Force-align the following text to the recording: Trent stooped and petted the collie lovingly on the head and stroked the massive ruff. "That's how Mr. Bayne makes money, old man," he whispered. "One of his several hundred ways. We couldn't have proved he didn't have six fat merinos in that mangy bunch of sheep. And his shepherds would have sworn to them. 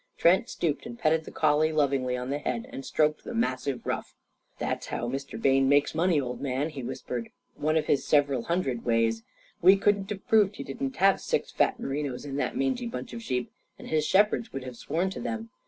Trent 0.17 0.49
stooped 0.49 0.87
and 0.87 0.97
petted 0.97 1.25
the 1.25 1.31
collie 1.31 1.71
lovingly 1.71 2.17
on 2.17 2.31
the 2.31 2.39
head 2.39 2.67
and 2.71 2.83
stroked 2.83 3.23
the 3.23 3.35
massive 3.35 3.85
ruff. 3.85 4.15
"That's 4.57 4.87
how 4.87 5.07
Mr. 5.07 5.39
Bayne 5.39 5.69
makes 5.69 5.93
money, 5.93 6.19
old 6.19 6.41
man," 6.41 6.69
he 6.71 6.81
whispered. 6.81 7.29
"One 7.53 7.77
of 7.77 7.85
his 7.85 8.03
several 8.03 8.45
hundred 8.45 8.83
ways. 8.83 9.21
We 9.61 9.75
couldn't 9.77 10.09
have 10.09 10.27
proved 10.27 10.55
he 10.55 10.63
didn't 10.63 10.95
have 10.95 11.21
six 11.21 11.51
fat 11.51 11.79
merinos 11.79 12.25
in 12.25 12.37
that 12.37 12.57
mangy 12.57 12.87
bunch 12.87 13.13
of 13.13 13.21
sheep. 13.21 13.51
And 13.77 13.89
his 13.89 14.03
shepherds 14.03 14.51
would 14.51 14.63
have 14.63 14.75
sworn 14.75 15.11
to 15.11 15.19
them. 15.19 15.51